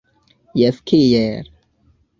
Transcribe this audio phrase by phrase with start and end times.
[0.61, 1.47] Jes kiel?